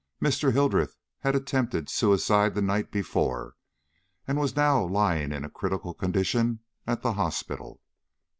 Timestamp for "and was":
4.27-4.55